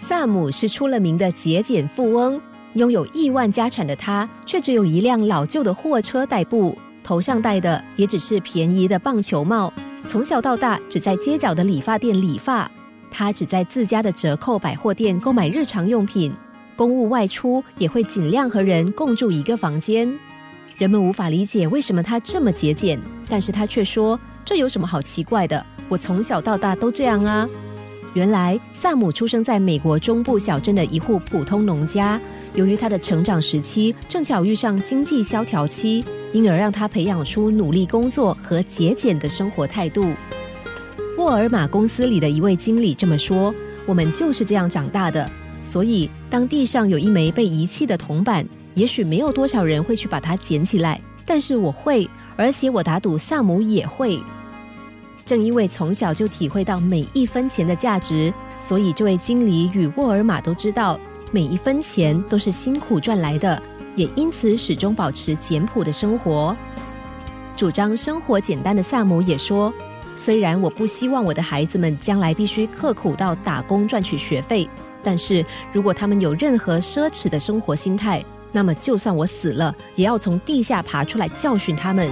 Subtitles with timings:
[0.00, 2.40] 萨姆是出了名的节俭富翁，
[2.74, 9.72] 拥有亿万家产的他，却只有一辆老旧的货车代步，头上戴的也只是便宜的棒球帽。
[10.06, 12.70] 从小到大，只在街角的理发店理发。
[13.10, 16.32] 他只在自家的折扣百货店购买日常用品，
[16.76, 20.16] 公务外出也会尽量和人共住一个房间。
[20.76, 25.66] 人们无法理解为什么他这么节俭，但是他却说：“这有什么好奇怪的？
[25.88, 27.48] 我从小到大都这样啊。”
[28.18, 32.20] 原来，萨姆出生在美国中部小镇的一户普通农家。
[32.52, 40.04] 由于他的成长时期正巧遇上经济萧条期，因而让他培养出努力工作和节俭的生活态度。
[41.16, 43.54] 沃尔玛公司里的一位经理这么说
[43.86, 45.30] ：“我们就是这样长大的。
[45.62, 48.44] 所以，当地上有一枚被遗弃的铜板，
[48.74, 54.18] 也许没有多少人会去把它捡起来，但是我会，而且我打赌萨姆也会。
[55.28, 60.98] 正因为从小就体会到每一分钱的价值，所以这位经理与沃尔玛都知道，
[61.30, 63.62] 每一分钱都是辛苦赚来的，
[63.94, 66.56] 也因此始终保持简朴的生活。
[67.54, 69.70] 主张生活简单的萨姆也说。”
[70.16, 74.66] 虽然我不希望我的孩子们将来必须刻苦到打工赚取学费，
[75.02, 82.10] 但是如果他们有任何奢侈的生活心态，那么就算我死了，也要从地下爬出来教训他们。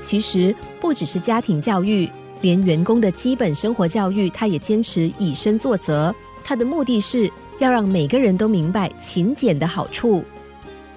[0.00, 2.08] 其实不只是家庭教育，
[2.40, 6.14] 连员工的基本生活教育，他也坚持以身作则。
[6.44, 10.24] 他的目的是要让每个人都明白勤俭的好处。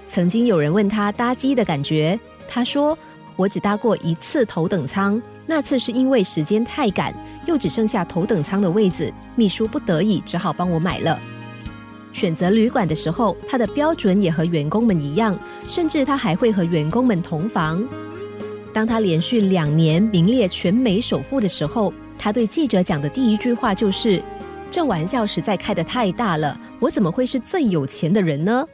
[0.08, 2.98] 曾经有人问他搭机的感觉，他说
[3.36, 7.14] ：“我只搭过一次头等舱。”那次是因为时间太赶，
[7.46, 11.20] 又只剩下头等舱的位子，秘书不得已只好帮我买了。
[12.14, 17.84] 选择旅馆的时候，他的标准也和员工们一样，甚至他还会和员工们同房。
[18.74, 24.24] 当他连续两年名列全美首富的时候，他对记者讲的第一句话就是
[24.72, 28.66] ：“这玩笑实在开得太大了，我怎么会是最有钱的人呢？”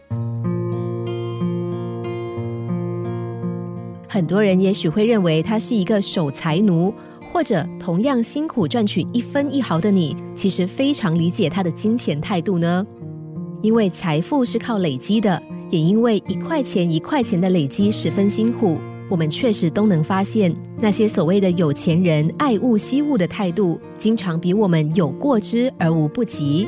[4.07, 6.93] 很多人也许会认为他是一个守财奴，
[7.31, 12.85] 或者同样辛苦赚取一分一毫的你，其实非常理解他的金钱态度呢。
[13.61, 18.77] 因为财富是靠累积的，也因为一块钱一块钱的累积十分辛苦，
[19.09, 26.67] 我们确实都能发现，那些所谓的有钱人爱物惜物的态度，经常比我们有过之而无不及。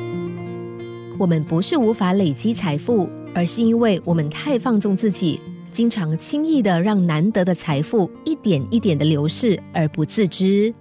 [1.18, 5.38] 我们不是无法累积财富，而是因为我们太放纵自己。
[5.70, 10.74] 经常轻易的让难得的财富一点一点的流逝而不自知。